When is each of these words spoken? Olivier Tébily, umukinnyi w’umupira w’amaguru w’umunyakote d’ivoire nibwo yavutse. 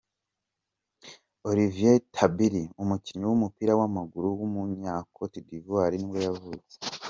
Olivier 1.49 1.95
Tébily, 2.13 2.63
umukinnyi 2.83 3.25
w’umupira 3.27 3.73
w’amaguru 3.79 4.25
w’umunyakote 4.39 5.37
d’ivoire 5.47 5.95
nibwo 5.97 6.19
yavutse. 6.27 6.75